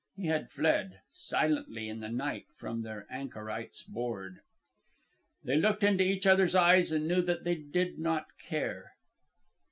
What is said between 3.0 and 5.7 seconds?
anchorites' board. "They